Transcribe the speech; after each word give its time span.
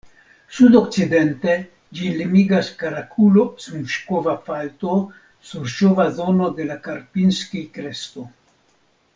Sud-okcidente 0.59 1.57
ĝin 1.99 2.15
limigas 2.21 2.71
Karakulo-Smuŝkova 2.79 4.35
falto-surŝova 4.49 6.09
zono 6.23 6.51
de 6.61 6.69
la 6.73 6.81
Karpinskij-kresto. 6.89 8.29